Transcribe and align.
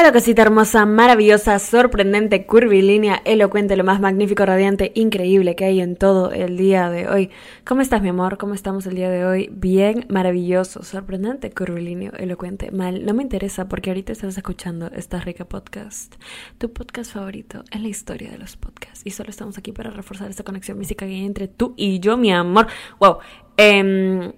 Hola 0.00 0.12
cosita 0.12 0.42
hermosa, 0.42 0.86
maravillosa, 0.86 1.58
sorprendente, 1.58 2.46
curvilínea, 2.46 3.20
elocuente, 3.24 3.74
lo 3.74 3.82
más 3.82 4.00
magnífico, 4.00 4.46
radiante, 4.46 4.92
increíble 4.94 5.56
que 5.56 5.64
hay 5.64 5.80
en 5.80 5.96
todo 5.96 6.30
el 6.30 6.56
día 6.56 6.88
de 6.88 7.08
hoy. 7.08 7.30
¿Cómo 7.66 7.80
estás 7.80 8.00
mi 8.00 8.10
amor? 8.10 8.38
¿Cómo 8.38 8.54
estamos 8.54 8.86
el 8.86 8.94
día 8.94 9.10
de 9.10 9.26
hoy? 9.26 9.50
Bien, 9.52 10.06
maravilloso, 10.08 10.84
sorprendente, 10.84 11.50
curvilíneo, 11.50 12.12
elocuente, 12.12 12.70
mal. 12.70 13.04
No 13.04 13.12
me 13.12 13.24
interesa 13.24 13.68
porque 13.68 13.90
ahorita 13.90 14.12
estás 14.12 14.36
escuchando 14.36 14.88
esta 14.94 15.18
rica 15.18 15.46
podcast. 15.46 16.14
Tu 16.58 16.72
podcast 16.72 17.12
favorito 17.12 17.64
en 17.72 17.82
la 17.82 17.88
historia 17.88 18.30
de 18.30 18.38
los 18.38 18.56
podcasts. 18.56 19.02
Y 19.04 19.10
solo 19.10 19.30
estamos 19.30 19.58
aquí 19.58 19.72
para 19.72 19.90
reforzar 19.90 20.30
esta 20.30 20.44
conexión 20.44 20.78
física 20.78 21.06
que 21.06 21.12
hay 21.14 21.26
entre 21.26 21.48
tú 21.48 21.74
y 21.76 21.98
yo, 21.98 22.16
mi 22.16 22.32
amor. 22.32 22.68
Wow. 23.00 23.18
Eh, 23.56 24.32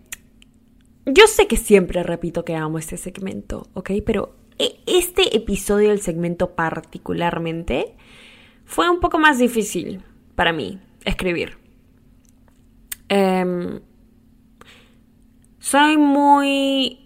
yo 1.04 1.26
sé 1.26 1.46
que 1.46 1.58
siempre 1.58 2.02
repito 2.02 2.46
que 2.46 2.56
amo 2.56 2.78
este 2.78 2.96
segmento, 2.96 3.68
¿ok? 3.74 3.90
Pero 4.06 4.40
este 4.86 5.36
episodio 5.36 5.90
del 5.90 6.00
segmento 6.00 6.54
particularmente 6.54 7.94
fue 8.64 8.90
un 8.90 9.00
poco 9.00 9.18
más 9.18 9.38
difícil 9.38 10.02
para 10.34 10.52
mí 10.52 10.78
escribir. 11.04 11.58
Em, 13.08 13.80
soy 15.58 15.96
muy... 15.96 16.98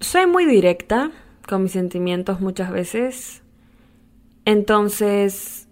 Soy 0.00 0.26
muy 0.26 0.44
directa 0.44 1.10
con 1.46 1.64
mis 1.64 1.72
sentimientos 1.72 2.40
muchas 2.40 2.70
veces. 2.70 3.42
Entonces, 4.44 5.68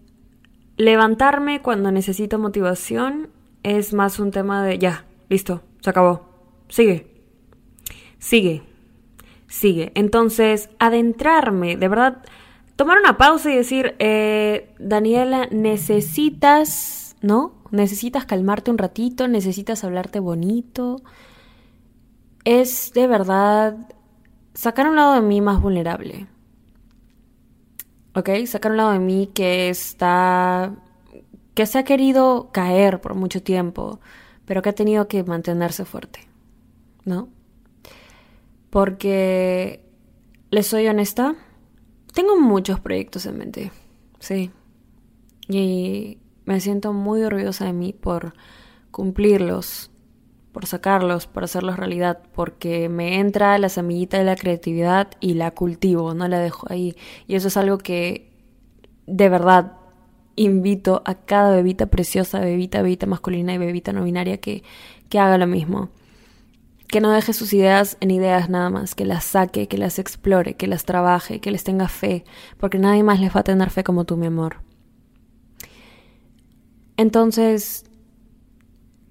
levantarme 0.75 1.61
cuando 1.61 1.91
necesito 1.91 2.37
motivación 2.37 3.29
es 3.63 3.93
más 3.93 4.19
un 4.19 4.31
tema 4.31 4.65
de 4.65 4.79
ya, 4.79 5.05
listo, 5.29 5.61
se 5.81 5.89
acabó. 5.89 6.27
Sigue. 6.67 7.07
Sigue 8.19 8.63
sigue. 9.57 9.91
Entonces, 9.95 10.69
adentrarme, 10.79 11.77
de 11.77 11.87
verdad, 11.87 12.23
tomar 12.75 12.99
una 12.99 13.17
pausa 13.17 13.51
y 13.51 13.55
decir, 13.55 13.95
eh, 13.99 14.73
Daniela, 14.79 15.47
necesitas, 15.51 17.15
¿no? 17.21 17.53
Necesitas 17.71 18.25
calmarte 18.25 18.71
un 18.71 18.77
ratito, 18.77 19.27
necesitas 19.27 19.83
hablarte 19.83 20.19
bonito. 20.19 21.01
Es 22.45 22.93
de 22.93 23.07
verdad 23.07 23.77
sacar 24.53 24.87
un 24.87 24.95
lado 24.95 25.15
de 25.15 25.21
mí 25.21 25.41
más 25.41 25.61
vulnerable. 25.61 26.27
¿Ok? 28.15 28.29
Sacar 28.45 28.71
un 28.71 28.77
lado 28.77 28.91
de 28.91 28.99
mí 28.99 29.29
que 29.33 29.69
está... 29.69 30.75
que 31.55 31.65
se 31.65 31.79
ha 31.79 31.83
querido 31.83 32.49
caer 32.51 33.01
por 33.01 33.15
mucho 33.15 33.41
tiempo, 33.43 33.99
pero 34.45 34.61
que 34.61 34.69
ha 34.69 34.75
tenido 34.75 35.07
que 35.07 35.23
mantenerse 35.23 35.83
fuerte. 35.83 36.27
¿No? 37.05 37.29
Porque, 38.69 39.81
les 40.49 40.67
soy 40.67 40.87
honesta, 40.87 41.35
tengo 42.13 42.39
muchos 42.39 42.79
proyectos 42.79 43.25
en 43.25 43.37
mente, 43.37 43.71
sí. 44.19 44.51
Y 45.47 46.17
me 46.45 46.59
siento 46.59 46.93
muy 46.93 47.23
orgullosa 47.23 47.65
de 47.65 47.73
mí 47.73 47.93
por 47.93 48.33
cumplirlos, 48.91 49.91
por 50.51 50.65
sacarlos, 50.65 51.27
por 51.27 51.43
hacerlos 51.43 51.77
realidad, 51.77 52.19
porque 52.33 52.89
me 52.89 53.19
entra 53.19 53.57
la 53.59 53.69
semillita 53.69 54.17
de 54.17 54.23
la 54.23 54.35
creatividad 54.35 55.09
y 55.19 55.35
la 55.35 55.51
cultivo, 55.51 56.13
no 56.13 56.27
la 56.27 56.39
dejo 56.39 56.67
ahí. 56.69 56.95
Y 57.27 57.35
eso 57.35 57.49
es 57.49 57.57
algo 57.57 57.77
que 57.77 58.31
de 59.05 59.29
verdad 59.29 59.73
invito 60.35 61.01
a 61.05 61.15
cada 61.15 61.55
bebita 61.55 61.87
preciosa, 61.87 62.39
bebita, 62.39 62.81
bebita 62.81 63.05
masculina 63.05 63.53
y 63.53 63.57
bebita 63.57 63.93
no 63.93 64.03
binaria 64.03 64.37
que, 64.37 64.63
que 65.09 65.19
haga 65.19 65.37
lo 65.37 65.47
mismo 65.47 65.89
que 66.87 67.01
no 67.01 67.11
deje 67.11 67.33
sus 67.33 67.53
ideas 67.53 67.97
en 67.99 68.11
ideas 68.11 68.49
nada 68.49 68.69
más, 68.69 68.95
que 68.95 69.05
las 69.05 69.25
saque, 69.25 69.67
que 69.67 69.77
las 69.77 69.99
explore, 69.99 70.55
que 70.55 70.67
las 70.67 70.85
trabaje, 70.85 71.39
que 71.39 71.51
les 71.51 71.63
tenga 71.63 71.87
fe, 71.87 72.23
porque 72.57 72.79
nadie 72.79 73.03
más 73.03 73.19
les 73.19 73.35
va 73.35 73.41
a 73.41 73.43
tener 73.43 73.69
fe 73.69 73.83
como 73.83 74.05
tú, 74.05 74.15
mi 74.15 74.27
amor. 74.27 74.57
Entonces, 76.95 77.85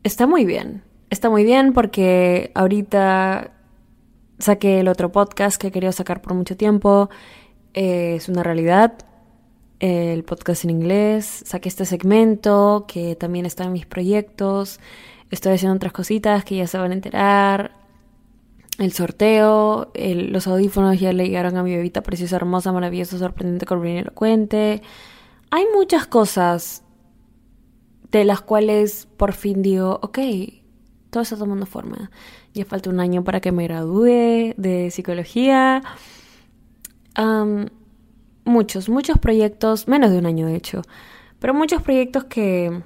está 0.02 0.26
muy 0.26 0.44
bien, 0.44 0.82
está 1.10 1.28
muy 1.28 1.44
bien 1.44 1.72
porque 1.72 2.50
ahorita 2.54 3.52
saqué 4.38 4.80
el 4.80 4.88
otro 4.88 5.12
podcast 5.12 5.60
que 5.60 5.70
quería 5.70 5.92
sacar 5.92 6.22
por 6.22 6.34
mucho 6.34 6.56
tiempo, 6.56 7.10
eh, 7.74 8.14
es 8.16 8.28
una 8.28 8.42
realidad, 8.42 8.94
el 9.80 10.24
podcast 10.24 10.64
en 10.64 10.70
inglés, 10.70 11.42
saqué 11.44 11.68
este 11.68 11.84
segmento 11.84 12.86
que 12.88 13.14
también 13.14 13.44
está 13.44 13.64
en 13.64 13.72
mis 13.72 13.84
proyectos. 13.84 14.80
Estoy 15.36 15.52
haciendo 15.52 15.76
otras 15.76 15.92
cositas 15.92 16.46
que 16.46 16.56
ya 16.56 16.66
se 16.66 16.78
van 16.78 16.92
a 16.92 16.94
enterar. 16.94 17.72
El 18.78 18.92
sorteo, 18.92 19.92
los 19.94 20.46
audífonos 20.46 20.98
ya 20.98 21.12
le 21.12 21.26
llegaron 21.26 21.58
a 21.58 21.62
mi 21.62 21.76
bebita 21.76 22.02
preciosa, 22.02 22.36
hermosa, 22.36 22.72
maravillosa, 22.72 23.18
sorprendente, 23.18 23.66
corriente 23.66 24.00
elocuente. 24.00 24.82
Hay 25.50 25.64
muchas 25.74 26.06
cosas 26.06 26.84
de 28.10 28.24
las 28.24 28.40
cuales 28.40 29.08
por 29.18 29.34
fin 29.34 29.60
digo, 29.60 29.98
ok, 30.02 30.20
todo 31.10 31.22
está 31.22 31.36
tomando 31.36 31.66
forma. 31.66 32.10
Ya 32.54 32.64
falta 32.64 32.88
un 32.88 32.98
año 32.98 33.22
para 33.22 33.40
que 33.40 33.52
me 33.52 33.64
gradúe 33.64 34.54
de 34.56 34.88
psicología. 34.90 35.82
muchos, 38.46 38.88
muchos 38.88 39.18
proyectos, 39.18 39.86
menos 39.86 40.10
de 40.12 40.18
un 40.18 40.24
año 40.24 40.46
de 40.46 40.56
hecho, 40.56 40.80
pero 41.40 41.52
muchos 41.52 41.82
proyectos 41.82 42.24
que 42.24 42.82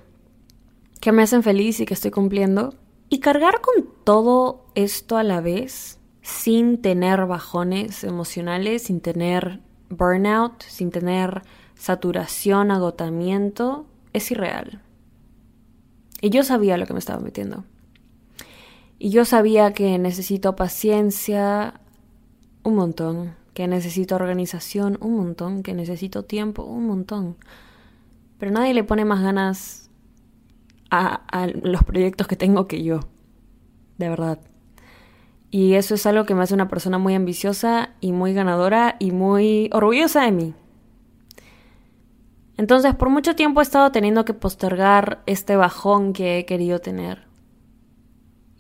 que 1.01 1.13
me 1.13 1.23
hacen 1.23 1.43
feliz 1.43 1.81
y 1.81 1.87
que 1.87 1.95
estoy 1.95 2.11
cumpliendo. 2.11 2.75
Y 3.09 3.19
cargar 3.19 3.61
con 3.61 3.89
todo 4.05 4.67
esto 4.75 5.17
a 5.17 5.25
la 5.25 5.41
vez, 5.41 5.99
sin 6.23 6.81
tener 6.81 7.27
bajones 7.27 8.05
emocionales, 8.05 8.83
sin 8.85 9.01
tener 9.01 9.61
burnout, 9.89 10.63
sin 10.63 10.91
tener 10.91 11.43
saturación, 11.75 12.71
agotamiento, 12.71 13.87
es 14.13 14.31
irreal. 14.31 14.83
Y 16.21 16.31
yo 16.31 16.45
sabía 16.45 16.77
lo 16.77 16.87
que 16.87 16.93
me 16.93 16.99
estaba 16.99 17.21
metiendo. 17.21 17.65
Y 18.99 19.09
yo 19.11 19.25
sabía 19.25 19.73
que 19.73 19.99
necesito 19.99 20.55
paciencia 20.55 21.81
un 22.63 22.75
montón, 22.75 23.35
que 23.55 23.67
necesito 23.67 24.15
organización 24.15 24.99
un 25.01 25.17
montón, 25.17 25.63
que 25.63 25.73
necesito 25.73 26.23
tiempo 26.25 26.65
un 26.65 26.87
montón. 26.87 27.37
Pero 28.39 28.53
nadie 28.53 28.75
le 28.75 28.85
pone 28.85 29.07
más 29.07 29.23
ganas 29.23 29.90
a, 30.91 31.47
los 31.63 31.85
proyectos 31.85 32.27
que 32.27 32.37
tengo 32.37 32.67
que 32.67 32.83
yo. 32.83 33.01
De 33.99 34.09
verdad. 34.09 34.39
Y 35.51 35.75
eso 35.75 35.95
es 35.95 36.07
algo 36.07 36.25
que 36.25 36.35
me 36.35 36.43
hace 36.43 36.55
una 36.55 36.69
persona 36.69 36.99
muy 36.99 37.15
ambiciosa 37.15 37.91
y 38.01 38.13
muy 38.13 38.33
ganadora 38.35 38.97
y 38.99 39.11
muy 39.11 39.69
orgullosa 39.73 40.23
de 40.23 40.33
mí. 40.33 40.55
Entonces, 42.57 42.95
por 42.95 43.09
mucho 43.09 43.35
tiempo 43.35 43.61
he 43.61 43.63
estado 43.63 43.91
teniendo 43.91 44.25
que 44.25 44.35
postergar 44.35 45.23
este 45.27 45.57
bajón 45.57 46.13
que 46.13 46.39
he 46.39 46.45
querido 46.45 46.79
tener. 46.79 47.27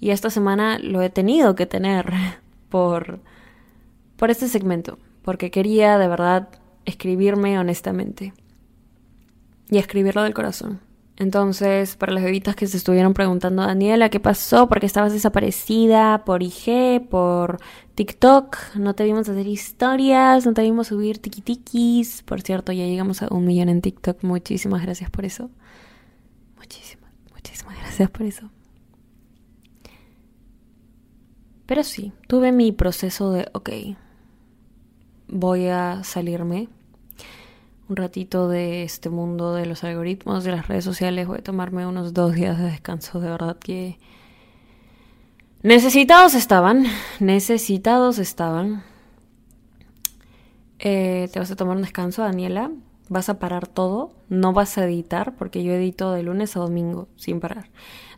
Y 0.00 0.10
esta 0.10 0.30
semana 0.30 0.78
lo 0.78 1.02
he 1.02 1.10
tenido 1.10 1.54
que 1.54 1.66
tener 1.66 2.12
por, 2.70 3.20
por 4.16 4.30
este 4.30 4.48
segmento, 4.48 4.98
porque 5.22 5.50
quería 5.50 5.98
de 5.98 6.08
verdad 6.08 6.48
escribirme 6.86 7.58
honestamente 7.58 8.32
y 9.70 9.78
escribirlo 9.78 10.22
del 10.22 10.34
corazón. 10.34 10.80
Entonces, 11.20 11.96
para 11.96 12.14
las 12.14 12.24
bebitas 12.24 12.56
que 12.56 12.66
se 12.66 12.78
estuvieron 12.78 13.12
preguntando, 13.12 13.60
Daniela, 13.60 14.08
¿qué 14.08 14.20
pasó? 14.20 14.70
¿Por 14.70 14.80
qué 14.80 14.86
estabas 14.86 15.12
desaparecida? 15.12 16.24
¿Por 16.24 16.42
IG? 16.42 17.06
¿Por 17.10 17.58
TikTok? 17.94 18.56
No 18.76 18.94
te 18.94 19.04
vimos 19.04 19.28
hacer 19.28 19.46
historias, 19.46 20.46
no 20.46 20.54
te 20.54 20.62
vimos 20.62 20.86
subir 20.86 21.18
tiquitikis. 21.18 22.22
Por 22.22 22.40
cierto, 22.40 22.72
ya 22.72 22.86
llegamos 22.86 23.20
a 23.22 23.28
un 23.30 23.44
millón 23.44 23.68
en 23.68 23.82
TikTok. 23.82 24.24
Muchísimas 24.24 24.80
gracias 24.80 25.10
por 25.10 25.26
eso. 25.26 25.50
Muchísimas, 26.56 27.12
muchísimas 27.34 27.76
gracias 27.78 28.10
por 28.10 28.22
eso. 28.22 28.50
Pero 31.66 31.84
sí, 31.84 32.14
tuve 32.28 32.50
mi 32.50 32.72
proceso 32.72 33.30
de, 33.30 33.46
ok, 33.52 33.68
voy 35.28 35.66
a 35.66 36.02
salirme 36.02 36.70
un 37.90 37.96
ratito 37.96 38.48
de 38.48 38.84
este 38.84 39.10
mundo 39.10 39.52
de 39.52 39.66
los 39.66 39.82
algoritmos, 39.82 40.44
de 40.44 40.52
las 40.52 40.68
redes 40.68 40.84
sociales. 40.84 41.26
Voy 41.26 41.38
a 41.38 41.42
tomarme 41.42 41.86
unos 41.86 42.14
dos 42.14 42.34
días 42.34 42.56
de 42.56 42.64
descanso, 42.64 43.18
de 43.18 43.28
verdad 43.28 43.58
que 43.58 43.98
necesitados 45.62 46.34
estaban, 46.34 46.84
necesitados 47.18 48.18
estaban. 48.18 48.84
Eh, 50.78 51.28
te 51.32 51.40
vas 51.40 51.50
a 51.50 51.56
tomar 51.56 51.76
un 51.76 51.82
descanso, 51.82 52.22
Daniela. 52.22 52.70
Vas 53.08 53.28
a 53.28 53.40
parar 53.40 53.66
todo, 53.66 54.12
no 54.28 54.52
vas 54.52 54.78
a 54.78 54.84
editar, 54.84 55.34
porque 55.34 55.64
yo 55.64 55.72
edito 55.72 56.12
de 56.12 56.22
lunes 56.22 56.56
a 56.56 56.60
domingo 56.60 57.08
sin 57.16 57.40
parar. 57.40 57.70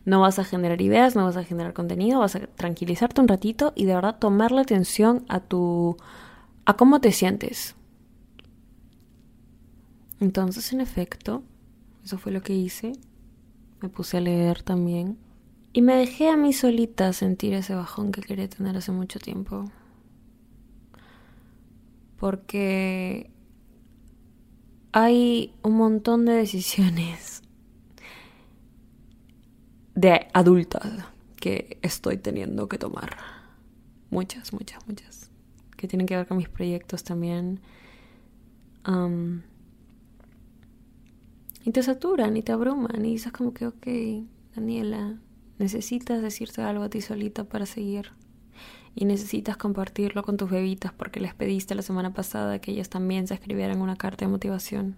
No 0.05 0.21
vas 0.21 0.37
a 0.37 0.43
generar 0.43 0.81
ideas, 0.81 1.15
no 1.15 1.25
vas 1.25 1.35
a 1.35 1.43
generar 1.43 1.73
contenido, 1.73 2.19
vas 2.19 2.35
a 2.35 2.41
tranquilizarte 2.41 3.19
un 3.19 3.27
ratito 3.27 3.73
y 3.75 3.85
de 3.85 3.95
verdad 3.95 4.19
tomar 4.19 4.51
la 4.51 4.61
atención 4.61 5.25
a 5.29 5.39
tu 5.39 5.97
a 6.65 6.75
cómo 6.75 7.01
te 7.01 7.11
sientes 7.11 7.75
entonces, 10.23 10.71
en 10.73 10.81
efecto, 10.81 11.43
eso 12.03 12.17
fue 12.17 12.31
lo 12.31 12.41
que 12.41 12.53
hice. 12.55 12.93
Me 13.81 13.89
puse 13.89 14.17
a 14.17 14.21
leer 14.21 14.63
también. 14.63 15.17
Y 15.73 15.81
me 15.81 15.95
dejé 15.95 16.29
a 16.29 16.37
mí 16.37 16.53
solita 16.53 17.11
sentir 17.13 17.53
ese 17.53 17.75
bajón 17.75 18.11
que 18.11 18.21
quería 18.21 18.47
tener 18.49 18.77
hace 18.77 18.91
mucho 18.91 19.19
tiempo. 19.19 19.65
porque 22.17 23.29
hay 24.93 25.53
un 25.61 25.73
montón 25.75 26.23
de 26.25 26.31
decisiones 26.33 27.41
de 29.95 30.27
adulta 30.33 31.13
que 31.35 31.79
estoy 31.81 32.17
teniendo 32.17 32.69
que 32.69 32.77
tomar. 32.77 33.17
Muchas, 34.09 34.53
muchas, 34.53 34.87
muchas. 34.87 35.31
Que 35.75 35.87
tienen 35.89 36.07
que 36.07 36.15
ver 36.15 36.25
con 36.27 36.37
mis 36.37 36.47
proyectos 36.47 37.03
también. 37.03 37.59
Y 41.63 41.71
te 41.71 41.83
saturan 41.83 42.35
y 42.35 42.43
te 42.43 42.51
abruman 42.51 43.05
y 43.05 43.11
dices 43.11 43.31
como 43.31 43.53
que, 43.53 43.67
ok, 43.67 43.87
Daniela, 44.55 45.17
necesitas 45.59 46.21
decirte 46.21 46.61
algo 46.61 46.83
a 46.83 46.89
ti 46.89 47.01
solita 47.01 47.45
para 47.45 47.65
seguir. 47.65 48.11
Y 48.95 49.05
necesitas 49.05 49.57
compartirlo 49.57 50.21
con 50.23 50.37
tus 50.37 50.51
bebitas 50.51 50.93
porque 50.93 51.19
les 51.19 51.33
pediste 51.33 51.73
la 51.73 51.81
semana 51.81 52.13
pasada 52.13 52.59
que 52.59 52.71
ellas 52.71 52.89
también 52.89 53.27
se 53.27 53.33
escribieran 53.33 53.81
una 53.81 53.95
carta 53.95 54.25
de 54.25 54.31
motivación. 54.31 54.97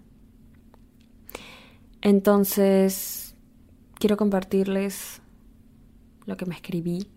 Entonces, 2.02 3.34
quiero 3.94 4.16
compartirles 4.16 5.22
lo 6.26 6.36
que 6.36 6.46
me 6.46 6.54
escribí. 6.54 7.08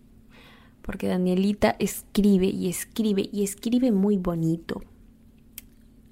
Porque 0.82 1.08
Danielita 1.08 1.76
escribe 1.80 2.48
y 2.48 2.70
escribe 2.70 3.30
y 3.32 3.44
escribe 3.44 3.92
muy 3.92 4.18
bonito. 4.18 4.82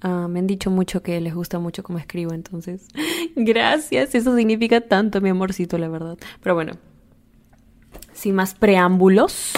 Ah, 0.00 0.28
me 0.28 0.38
han 0.38 0.46
dicho 0.46 0.70
mucho 0.70 1.02
que 1.02 1.20
les 1.20 1.34
gusta 1.34 1.58
mucho 1.58 1.82
cómo 1.82 1.98
escribo, 1.98 2.32
entonces 2.32 2.86
gracias, 3.36 4.14
eso 4.14 4.36
significa 4.36 4.80
tanto 4.80 5.20
mi 5.20 5.28
amorcito, 5.28 5.76
la 5.78 5.88
verdad. 5.88 6.16
Pero 6.40 6.54
bueno, 6.54 6.74
sin 8.12 8.34
más 8.34 8.54
preámbulos, 8.54 9.52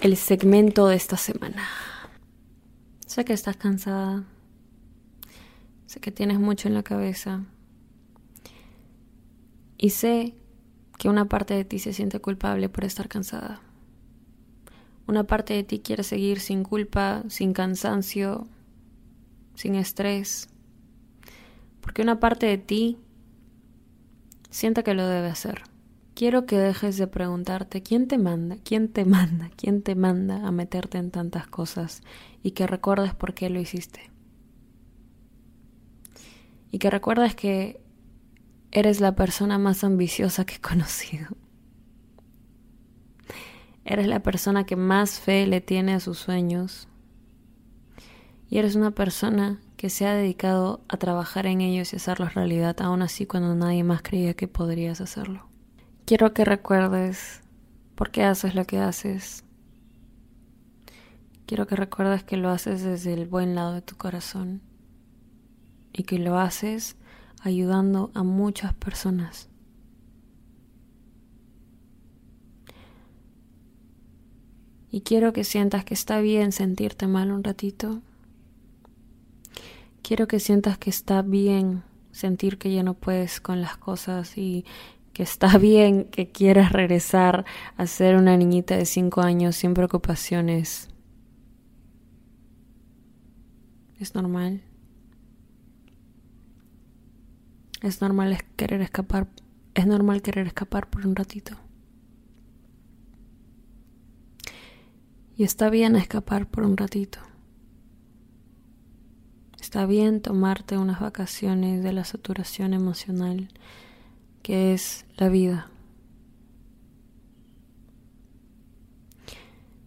el 0.00 0.16
segmento 0.16 0.88
de 0.88 0.96
esta 0.96 1.16
semana. 1.16 1.66
Sé 3.06 3.24
que 3.24 3.32
estás 3.32 3.56
cansada, 3.56 4.24
sé 5.86 6.00
que 6.00 6.12
tienes 6.12 6.38
mucho 6.38 6.68
en 6.68 6.74
la 6.74 6.82
cabeza 6.82 7.44
y 9.78 9.90
sé 9.90 10.34
que 10.98 11.08
una 11.08 11.26
parte 11.26 11.54
de 11.54 11.64
ti 11.64 11.78
se 11.78 11.94
siente 11.94 12.20
culpable 12.20 12.68
por 12.68 12.84
estar 12.84 13.08
cansada. 13.08 13.62
Una 15.08 15.24
parte 15.24 15.54
de 15.54 15.64
ti 15.64 15.78
quiere 15.78 16.02
seguir 16.02 16.38
sin 16.38 16.64
culpa, 16.64 17.24
sin 17.28 17.54
cansancio, 17.54 18.46
sin 19.54 19.74
estrés. 19.74 20.50
Porque 21.80 22.02
una 22.02 22.20
parte 22.20 22.44
de 22.44 22.58
ti 22.58 22.98
siente 24.50 24.84
que 24.84 24.92
lo 24.92 25.06
debe 25.06 25.28
hacer. 25.28 25.62
Quiero 26.14 26.44
que 26.44 26.58
dejes 26.58 26.98
de 26.98 27.06
preguntarte 27.06 27.82
quién 27.82 28.06
te 28.06 28.18
manda, 28.18 28.58
quién 28.62 28.88
te 28.88 29.06
manda, 29.06 29.50
quién 29.56 29.80
te 29.80 29.94
manda 29.94 30.46
a 30.46 30.52
meterte 30.52 30.98
en 30.98 31.10
tantas 31.10 31.46
cosas 31.46 32.02
y 32.42 32.50
que 32.50 32.66
recuerdes 32.66 33.14
por 33.14 33.32
qué 33.32 33.48
lo 33.48 33.60
hiciste. 33.60 34.10
Y 36.70 36.80
que 36.80 36.90
recuerdes 36.90 37.34
que 37.34 37.80
eres 38.72 39.00
la 39.00 39.14
persona 39.14 39.56
más 39.56 39.84
ambiciosa 39.84 40.44
que 40.44 40.56
he 40.56 40.60
conocido. 40.60 41.28
Eres 43.90 44.06
la 44.06 44.20
persona 44.20 44.64
que 44.64 44.76
más 44.76 45.18
fe 45.18 45.46
le 45.46 45.62
tiene 45.62 45.94
a 45.94 46.00
sus 46.00 46.18
sueños. 46.18 46.88
Y 48.50 48.58
eres 48.58 48.74
una 48.74 48.90
persona 48.90 49.62
que 49.78 49.88
se 49.88 50.06
ha 50.06 50.12
dedicado 50.12 50.82
a 50.88 50.98
trabajar 50.98 51.46
en 51.46 51.62
ellos 51.62 51.94
y 51.94 51.96
hacerlos 51.96 52.34
realidad, 52.34 52.76
aún 52.82 53.00
así 53.00 53.24
cuando 53.24 53.54
nadie 53.54 53.84
más 53.84 54.02
creía 54.02 54.34
que 54.34 54.46
podrías 54.46 55.00
hacerlo. 55.00 55.48
Quiero 56.04 56.34
que 56.34 56.44
recuerdes 56.44 57.40
por 57.94 58.10
qué 58.10 58.24
haces 58.24 58.54
lo 58.54 58.66
que 58.66 58.78
haces. 58.78 59.42
Quiero 61.46 61.66
que 61.66 61.74
recuerdes 61.74 62.24
que 62.24 62.36
lo 62.36 62.50
haces 62.50 62.82
desde 62.82 63.14
el 63.14 63.26
buen 63.26 63.54
lado 63.54 63.72
de 63.72 63.80
tu 63.80 63.96
corazón 63.96 64.60
y 65.94 66.02
que 66.02 66.18
lo 66.18 66.38
haces 66.38 66.96
ayudando 67.40 68.10
a 68.12 68.22
muchas 68.22 68.74
personas. 68.74 69.48
Y 74.90 75.02
quiero 75.02 75.32
que 75.32 75.44
sientas 75.44 75.84
que 75.84 75.94
está 75.94 76.20
bien 76.20 76.52
sentirte 76.52 77.06
mal 77.06 77.30
un 77.30 77.44
ratito. 77.44 78.00
Quiero 80.02 80.26
que 80.26 80.40
sientas 80.40 80.78
que 80.78 80.90
está 80.90 81.22
bien 81.22 81.82
sentir 82.12 82.58
que 82.58 82.72
ya 82.72 82.82
no 82.82 82.94
puedes 82.94 83.40
con 83.40 83.60
las 83.60 83.76
cosas 83.76 84.38
y 84.38 84.64
que 85.12 85.22
está 85.22 85.58
bien 85.58 86.04
que 86.04 86.30
quieras 86.30 86.72
regresar 86.72 87.44
a 87.76 87.86
ser 87.86 88.16
una 88.16 88.36
niñita 88.36 88.76
de 88.76 88.86
cinco 88.86 89.20
años 89.20 89.56
sin 89.56 89.74
preocupaciones. 89.74 90.88
Es 93.98 94.14
normal. 94.14 94.62
Es 97.82 98.00
normal 98.00 98.38
querer 98.56 98.80
escapar. 98.80 99.28
Es 99.74 99.86
normal 99.86 100.22
querer 100.22 100.46
escapar 100.46 100.88
por 100.88 101.06
un 101.06 101.14
ratito. 101.14 101.56
Y 105.38 105.44
está 105.44 105.70
bien 105.70 105.94
escapar 105.94 106.48
por 106.48 106.64
un 106.64 106.76
ratito. 106.76 107.20
Está 109.60 109.86
bien 109.86 110.20
tomarte 110.20 110.76
unas 110.76 110.98
vacaciones 110.98 111.84
de 111.84 111.92
la 111.92 112.02
saturación 112.02 112.74
emocional 112.74 113.48
que 114.42 114.74
es 114.74 115.06
la 115.16 115.28
vida. 115.28 115.70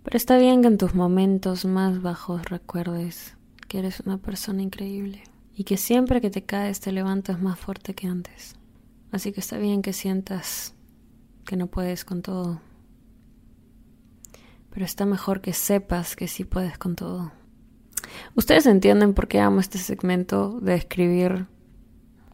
Pero 0.03 0.15
está 0.15 0.38
bien 0.38 0.62
que 0.62 0.69
en 0.69 0.77
tus 0.77 0.95
momentos 0.95 1.65
más 1.65 2.01
bajos 2.01 2.45
recuerdes 2.45 3.36
que 3.68 3.80
eres 3.80 4.00
una 4.00 4.19
persona 4.19 4.62
increíble 4.62 5.21
y 5.54 5.65
que 5.65 5.75
siempre 5.75 6.21
que 6.21 6.30
te 6.30 6.45
caes 6.45 6.80
te 6.80 6.94
levantas 6.94 7.42
más 7.42 7.59
fuerte 7.59 7.94
que 7.94 8.07
antes. 8.07 8.56
Así 9.12 9.33
que 9.33 9.42
está 9.42 9.57
bien 9.57 9.81
que 9.81 9.92
sientas 9.92 10.75
que 11.44 11.57
no 11.57 11.68
puedes 11.68 12.06
con 12.06 12.21
todo 12.21 12.62
pero 14.71 14.85
está 14.85 15.06
mejor 15.06 15.41
que 15.41 15.53
sepas 15.53 16.15
que 16.15 16.27
sí 16.27 16.45
puedes 16.45 16.77
con 16.77 16.95
todo. 16.95 17.31
Ustedes 18.35 18.65
entienden 18.65 19.13
por 19.13 19.27
qué 19.27 19.39
amo 19.39 19.59
este 19.59 19.77
segmento 19.77 20.59
de 20.62 20.75
escribir. 20.75 21.47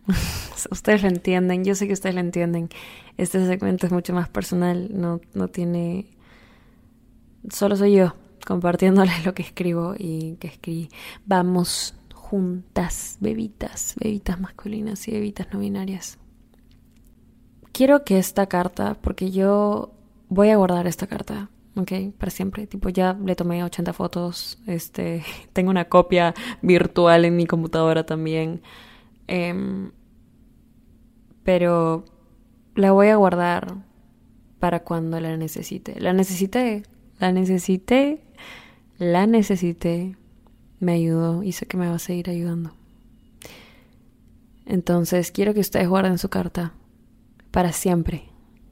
ustedes 0.72 1.02
lo 1.02 1.10
entienden, 1.10 1.66
yo 1.66 1.76
sé 1.76 1.88
que 1.88 1.94
ustedes 1.94 2.16
lo 2.16 2.22
entienden. 2.22 2.70
Este 3.18 3.46
segmento 3.46 3.88
es 3.88 3.92
mucho 3.92 4.14
más 4.14 4.30
personal, 4.30 4.90
no, 4.92 5.20
no 5.34 5.48
tiene... 5.48 6.12
Solo 7.50 7.76
soy 7.76 7.96
yo 7.96 8.14
compartiéndoles 8.46 9.26
lo 9.26 9.34
que 9.34 9.44
escribo 9.44 9.94
y 9.98 10.38
que 10.40 10.48
escribí. 10.48 10.90
Vamos 11.26 11.96
juntas, 12.14 13.18
bebitas, 13.20 13.96
bebitas 14.00 14.40
masculinas 14.40 15.08
y 15.08 15.12
bebitas 15.12 15.48
no 15.52 15.60
binarias. 15.60 16.18
Quiero 17.72 18.04
que 18.04 18.18
esta 18.18 18.48
carta, 18.48 18.96
porque 19.02 19.32
yo 19.32 19.94
voy 20.30 20.50
a 20.50 20.58
guardar 20.58 20.88
esta 20.88 21.08
carta 21.08 21.50
ok, 21.78 21.92
para 22.18 22.32
siempre. 22.32 22.68
Tipo, 22.68 22.90
ya 22.90 23.14
le 23.14 23.36
tomé 23.36 23.64
80 23.64 23.94
fotos, 23.94 24.60
este, 24.68 25.24
tengo 25.54 25.70
una 25.70 25.86
copia 25.86 26.34
virtual 26.62 27.26
en 27.26 27.36
mi 27.36 27.46
computadora 27.46 28.06
también. 28.06 28.62
Em, 29.28 29.92
pero 31.44 32.06
la 32.76 32.92
voy 32.92 33.08
a 33.08 33.16
guardar 33.16 33.76
para 34.60 34.82
cuando 34.84 35.20
la 35.20 35.38
necesite. 35.38 36.00
La 36.00 36.14
necesité, 36.14 36.84
la 37.20 37.32
necesité, 37.32 38.24
la 38.98 39.28
necesité, 39.28 40.18
me 40.80 40.94
ayudó 40.94 41.44
y 41.44 41.52
sé 41.54 41.66
que 41.66 41.78
me 41.78 41.88
va 41.88 41.96
a 41.96 42.00
seguir 42.00 42.30
ayudando. 42.30 42.74
Entonces 44.66 45.32
quiero 45.32 45.54
que 45.54 45.62
ustedes 45.62 45.88
guarden 45.88 46.18
su 46.18 46.30
carta 46.30 46.74
para 47.52 47.72
siempre 47.72 48.27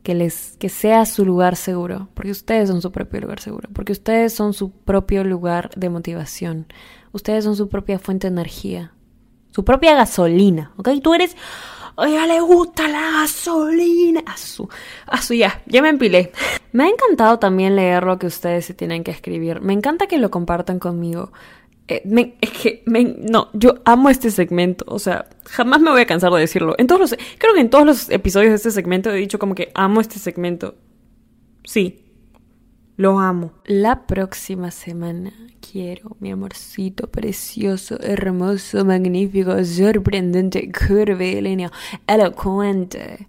que 0.05 0.13
les 0.13 0.55
que 0.57 0.69
sea 0.69 1.05
su 1.07 1.25
lugar 1.25 1.55
seguro, 1.55 2.09
porque 2.13 2.29
ustedes 2.29 2.69
son 2.69 2.79
su 2.79 2.91
propio 2.91 3.21
lugar 3.21 3.39
seguro, 3.39 3.69
porque 3.73 3.91
ustedes 3.91 4.33
son 4.33 4.53
su 4.53 4.71
propio 4.71 5.23
lugar 5.23 5.71
de 5.75 5.89
motivación. 5.89 6.67
Ustedes 7.11 7.43
son 7.43 7.55
su 7.55 7.69
propia 7.69 7.97
fuente 7.97 8.27
de 8.27 8.33
energía, 8.33 8.93
su 9.49 9.65
propia 9.65 9.95
gasolina, 9.95 10.71
¿ok? 10.77 10.89
Tú 11.01 11.15
eres 11.15 11.35
a 11.97 12.07
ella 12.07 12.27
le 12.27 12.39
gusta 12.41 12.87
la 12.87 13.21
gasolina. 13.21 14.21
A 14.27 14.37
su, 14.37 14.69
a 15.07 15.21
su 15.21 15.33
ya, 15.33 15.61
ya 15.65 15.81
me 15.81 15.89
empilé. 15.89 16.31
Me 16.71 16.83
ha 16.83 16.89
encantado 16.89 17.39
también 17.39 17.75
leer 17.75 18.03
lo 18.03 18.19
que 18.19 18.27
ustedes 18.27 18.65
se 18.65 18.73
tienen 18.73 19.03
que 19.03 19.11
escribir. 19.11 19.61
Me 19.61 19.73
encanta 19.73 20.07
que 20.07 20.17
lo 20.17 20.29
compartan 20.29 20.77
conmigo. 20.77 21.31
Eh, 21.87 22.01
es 22.41 22.51
que, 22.51 22.83
no, 22.85 23.49
yo 23.53 23.75
amo 23.85 24.09
este 24.09 24.31
segmento, 24.31 24.85
o 24.87 24.97
sea, 24.97 25.27
jamás 25.45 25.81
me 25.81 25.91
voy 25.91 26.01
a 26.01 26.07
cansar 26.07 26.31
de 26.31 26.39
decirlo. 26.39 26.75
En 26.77 26.87
todos 26.87 26.99
los, 26.99 27.15
creo 27.37 27.53
que 27.53 27.61
en 27.61 27.69
todos 27.69 27.85
los 27.85 28.09
episodios 28.09 28.49
de 28.51 28.55
este 28.55 28.71
segmento 28.71 29.11
he 29.11 29.17
dicho 29.17 29.37
como 29.37 29.53
que 29.53 29.71
amo 29.75 30.01
este 30.01 30.17
segmento. 30.17 30.75
Sí, 31.63 32.05
lo 32.97 33.19
amo. 33.19 33.51
La 33.65 34.07
próxima 34.07 34.71
semana 34.71 35.31
quiero, 35.59 36.17
mi 36.19 36.31
amorcito 36.31 37.11
precioso, 37.11 37.99
hermoso, 38.01 38.83
magnífico, 38.83 39.63
sorprendente, 39.63 40.71
curvilíneo, 40.71 41.69
elocuente. 42.07 43.27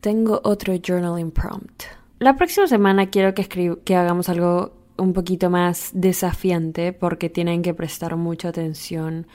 Tengo 0.00 0.40
otro 0.44 0.74
journaling 0.76 1.32
prompt. 1.32 1.84
La 2.18 2.36
próxima 2.36 2.66
semana 2.66 3.10
quiero 3.10 3.34
que, 3.34 3.76
que 3.84 3.96
hagamos 3.96 4.28
algo 4.28 4.83
un 4.96 5.12
poquito 5.12 5.50
más 5.50 5.90
desafiante 5.92 6.92
porque 6.92 7.28
tienen 7.28 7.62
que 7.62 7.74
prestar 7.74 8.16
mucha 8.16 8.48
atención 8.48 9.26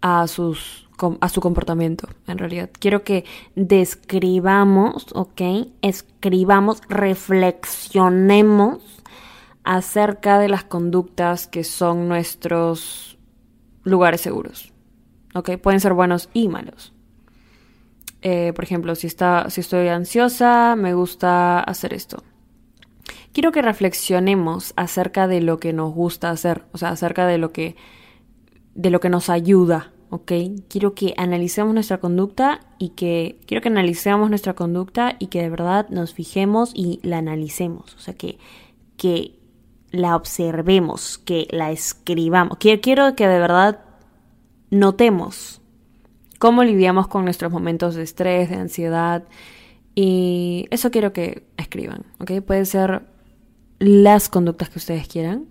a, 0.00 0.26
sus, 0.26 0.88
a 1.20 1.28
su 1.28 1.40
comportamiento, 1.40 2.08
en 2.26 2.38
realidad. 2.38 2.70
Quiero 2.78 3.04
que 3.04 3.24
describamos, 3.54 5.06
¿ok? 5.14 5.40
Escribamos, 5.80 6.82
reflexionemos 6.88 9.02
acerca 9.64 10.38
de 10.38 10.48
las 10.48 10.64
conductas 10.64 11.46
que 11.46 11.64
son 11.64 12.08
nuestros 12.08 13.18
lugares 13.84 14.20
seguros, 14.20 14.72
¿ok? 15.34 15.58
Pueden 15.58 15.80
ser 15.80 15.94
buenos 15.94 16.28
y 16.32 16.48
malos. 16.48 16.92
Eh, 18.22 18.52
por 18.54 18.64
ejemplo, 18.64 18.94
si, 18.94 19.08
está, 19.08 19.50
si 19.50 19.60
estoy 19.60 19.88
ansiosa, 19.88 20.76
me 20.76 20.94
gusta 20.94 21.60
hacer 21.60 21.92
esto. 21.92 22.22
Quiero 23.32 23.52
que 23.52 23.62
reflexionemos 23.62 24.72
acerca 24.76 25.26
de 25.26 25.40
lo 25.40 25.58
que 25.58 25.72
nos 25.72 25.92
gusta 25.94 26.30
hacer, 26.30 26.64
o 26.72 26.78
sea, 26.78 26.90
acerca 26.90 27.26
de 27.26 27.38
lo 27.38 27.52
que, 27.52 27.76
de 28.74 28.90
lo 28.90 29.00
que 29.00 29.08
nos 29.08 29.30
ayuda, 29.30 29.92
¿ok? 30.10 30.32
Quiero 30.68 30.94
que 30.94 31.14
analicemos 31.16 31.72
nuestra 31.72 31.98
conducta 31.98 32.60
y 32.78 32.90
que, 32.90 33.40
quiero 33.46 33.62
que 33.62 33.68
analicemos 33.68 34.28
nuestra 34.28 34.54
conducta 34.54 35.16
y 35.18 35.28
que 35.28 35.42
de 35.42 35.50
verdad 35.50 35.88
nos 35.88 36.12
fijemos 36.12 36.72
y 36.74 37.00
la 37.02 37.18
analicemos, 37.18 37.94
o 37.94 37.98
sea, 37.98 38.14
que, 38.14 38.38
que 38.96 39.38
la 39.90 40.16
observemos, 40.16 41.18
que 41.18 41.48
la 41.50 41.70
escribamos. 41.70 42.58
Quiero, 42.58 42.80
quiero 42.80 43.16
que 43.16 43.26
de 43.26 43.38
verdad 43.38 43.80
notemos 44.70 45.62
cómo 46.38 46.64
lidiamos 46.64 47.06
con 47.08 47.24
nuestros 47.24 47.52
momentos 47.52 47.94
de 47.94 48.02
estrés, 48.02 48.50
de 48.50 48.56
ansiedad. 48.56 49.24
Y 49.94 50.66
eso 50.70 50.90
quiero 50.90 51.12
que 51.12 51.44
escriban, 51.56 52.04
¿ok? 52.18 52.40
Puede 52.40 52.64
ser 52.64 53.02
las 53.78 54.28
conductas 54.28 54.70
que 54.70 54.78
ustedes 54.78 55.06
quieran. 55.06 55.46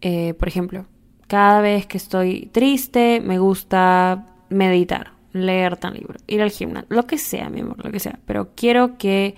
Eh, 0.00 0.34
por 0.34 0.48
ejemplo, 0.48 0.86
cada 1.28 1.60
vez 1.60 1.86
que 1.86 1.96
estoy 1.96 2.50
triste, 2.52 3.20
me 3.20 3.38
gusta 3.38 4.26
meditar, 4.48 5.12
leer 5.32 5.76
tan 5.76 5.94
libro, 5.94 6.18
ir 6.26 6.42
al 6.42 6.50
gimnasio, 6.50 6.88
lo 6.90 7.06
que 7.06 7.18
sea, 7.18 7.50
mi 7.50 7.60
amor, 7.60 7.84
lo 7.84 7.92
que 7.92 8.00
sea. 8.00 8.18
Pero 8.26 8.50
quiero 8.56 8.98
que 8.98 9.36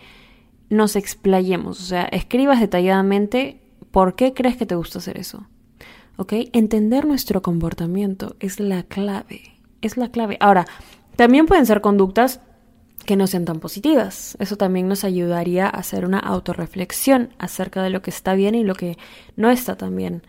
nos 0.71 0.97
explayemos, 0.97 1.81
o 1.81 1.85
sea, 1.85 2.05
escribas 2.05 2.61
detalladamente 2.61 3.61
por 3.91 4.15
qué 4.15 4.33
crees 4.33 4.57
que 4.57 4.65
te 4.65 4.75
gusta 4.75 4.99
hacer 4.99 5.19
eso. 5.19 5.47
¿Ok? 6.17 6.35
Entender 6.53 7.07
nuestro 7.07 7.43
comportamiento 7.43 8.37
es 8.39 8.61
la 8.61 8.85
clave 8.85 9.53
es 9.83 9.97
la 9.97 10.09
clave. 10.09 10.39
Ahora, 10.41 10.65
también 11.17 11.47
pueden 11.47 11.67
ser 11.67 11.83
conductas 11.83 12.41
que 13.05 13.17
no 13.17 13.27
sean 13.27 13.45
tan 13.45 13.61
positivas. 13.61 14.37
Eso 14.39 14.57
también 14.57 14.89
nos 14.89 15.05
ayudaría 15.05 15.67
a 15.67 15.71
hacer 15.71 16.05
una 16.05 16.19
autorreflexión 16.19 17.35
acerca 17.39 17.83
de 17.83 17.91
lo 17.91 18.03
que 18.03 18.11
está 18.11 18.35
bien 18.35 18.55
y 18.55 18.65
lo 18.65 18.75
que 18.75 18.99
no 19.37 19.51
está 19.51 19.77
tan 19.77 19.97
bien. 19.97 20.23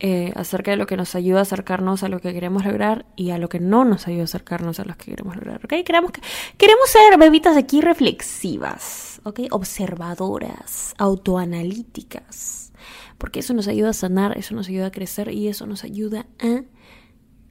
Eh, 0.00 0.32
acerca 0.36 0.70
de 0.70 0.76
lo 0.76 0.86
que 0.86 0.96
nos 0.96 1.16
ayuda 1.16 1.40
a 1.40 1.42
acercarnos 1.42 2.04
a 2.04 2.08
lo 2.08 2.20
que 2.20 2.32
queremos 2.32 2.64
lograr 2.64 3.04
y 3.16 3.30
a 3.30 3.38
lo 3.38 3.48
que 3.48 3.58
no 3.58 3.84
nos 3.84 4.06
ayuda 4.06 4.22
a 4.22 4.24
acercarnos 4.26 4.78
a 4.78 4.84
lo 4.84 4.96
que 4.96 5.10
queremos 5.10 5.34
lograr. 5.34 5.60
¿ok? 5.64 5.74
Queremos, 5.84 6.12
que, 6.12 6.20
queremos 6.56 6.88
ser 6.88 7.18
bebitas 7.18 7.56
aquí 7.56 7.80
reflexivas, 7.80 9.20
¿ok? 9.24 9.40
observadoras, 9.50 10.94
autoanalíticas, 10.98 12.72
porque 13.18 13.40
eso 13.40 13.54
nos 13.54 13.66
ayuda 13.66 13.90
a 13.90 13.92
sanar, 13.92 14.38
eso 14.38 14.54
nos 14.54 14.68
ayuda 14.68 14.86
a 14.86 14.92
crecer 14.92 15.32
y 15.32 15.48
eso 15.48 15.66
nos 15.66 15.82
ayuda 15.82 16.26
a 16.38 16.62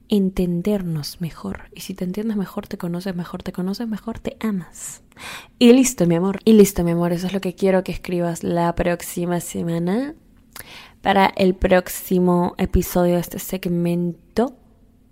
entendernos 0.10 1.22
mejor. 1.22 1.70
Y 1.74 1.82
si 1.82 1.94
te 1.94 2.04
entiendes 2.04 2.38
mejor, 2.38 2.68
te 2.68 2.78
conoces 2.78 3.16
mejor, 3.16 3.44
te 3.44 3.52
conoces 3.52 3.88
mejor, 3.88 4.20
te 4.20 4.38
amas. 4.40 5.04
Y 5.60 5.74
listo, 5.74 6.06
mi 6.06 6.16
amor. 6.16 6.40
Y 6.46 6.54
listo, 6.54 6.84
mi 6.84 6.92
amor. 6.92 7.14
Eso 7.14 7.28
es 7.28 7.34
lo 7.34 7.42
que 7.42 7.56
quiero 7.56 7.84
que 7.84 7.92
escribas 7.92 8.44
la 8.44 8.74
próxima 8.76 9.40
semana 9.40 10.16
para 11.02 11.28
el 11.36 11.56
próximo 11.56 12.56
episodio 12.58 13.16
de 13.16 13.22
este 13.22 13.40
segmento. 13.40 14.58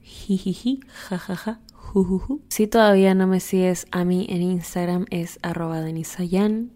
Jijiji, 0.02 0.82
jajaja, 0.88 1.62
jujuju. 1.74 2.42
Si 2.50 2.68
todavía 2.68 3.16
no 3.16 3.28
me 3.28 3.40
sigues 3.40 3.88
a 3.92 4.06
mí 4.06 4.28
en 4.30 4.42
Instagram 4.42 5.06
es 5.10 5.40
arroba 5.42 5.82
denisayan. 5.82 6.72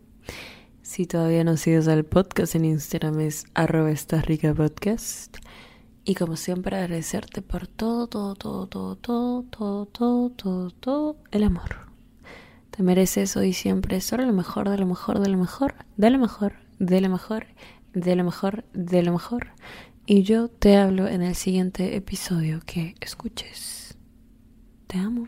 Si 0.82 1.06
todavía 1.06 1.44
no 1.44 1.58
sigues 1.58 1.88
al 1.88 2.06
podcast 2.06 2.56
en 2.56 2.66
Instagram 2.66 3.20
es 3.20 3.46
arroba 3.54 3.94
rica 4.24 4.54
podcast. 4.54 5.38
Y 6.06 6.16
como 6.16 6.36
siempre 6.36 6.78
agradecerte 6.78 7.42
por 7.42 7.68
todo, 7.68 8.08
todo, 8.08 8.36
todo, 8.36 8.68
todo, 8.68 8.96
todo, 8.96 9.44
todo, 9.44 9.86
todo, 9.86 10.30
todo, 10.32 10.72
todo 10.72 11.18
el 11.32 11.44
amor. 11.44 11.90
Te 12.72 12.84
mereces 12.84 13.36
hoy 13.36 13.54
siempre 13.54 14.02
solo 14.02 14.26
lo 14.26 14.34
mejor, 14.34 14.70
de 14.70 14.78
lo 14.78 14.86
mejor, 14.86 15.20
de 15.20 15.30
lo 15.30 15.38
mejor, 15.38 15.76
de 15.98 16.10
lo 16.10 16.18
mejor, 16.18 16.54
de 16.80 17.02
lo 17.02 17.10
mejor, 17.10 17.46
de 17.94 18.16
lo 18.16 18.24
mejor, 18.24 18.66
de 18.74 19.04
lo 19.04 19.12
mejor. 19.12 19.48
Y 20.06 20.24
yo 20.24 20.48
te 20.48 20.78
hablo 20.78 21.08
en 21.08 21.22
el 21.22 21.36
siguiente 21.36 21.96
episodio 21.96 22.62
que 22.66 22.96
escuches. 23.00 23.98
Te 24.88 24.98
amo. 24.98 25.28